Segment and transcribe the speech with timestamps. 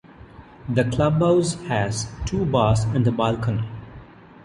[0.67, 3.67] The club house has two bars and a balcony.